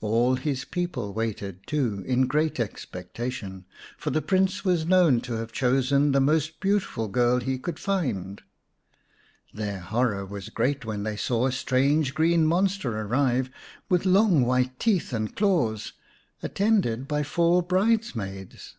All 0.00 0.36
his 0.36 0.64
people 0.64 1.12
waited, 1.12 1.66
too, 1.66 2.02
in 2.06 2.28
great 2.28 2.58
expectation, 2.58 3.66
for 3.98 4.08
the 4.08 4.22
Prince 4.22 4.64
was 4.64 4.86
known 4.86 5.20
to 5.20 5.34
have 5.34 5.52
chosen 5.52 6.12
the 6.12 6.18
most 6.20 6.60
beautiful 6.60 7.08
girl 7.08 7.40
he 7.40 7.58
could 7.58 7.78
find. 7.78 8.40
Their 9.52 9.80
horror 9.80 10.24
was 10.24 10.48
great 10.48 10.86
when 10.86 11.02
they 11.02 11.16
saw 11.18 11.44
a 11.44 11.52
strange 11.52 12.14
green 12.14 12.46
monster 12.46 12.98
arrive, 13.02 13.50
with 13.90 14.06
long 14.06 14.46
white 14.46 14.80
teeth 14.80 15.12
and 15.12 15.36
claws, 15.36 15.92
attended 16.42 17.06
by 17.06 17.22
four 17.22 17.62
bridesmaids. 17.62 18.78